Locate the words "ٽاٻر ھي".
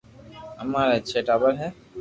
1.27-1.67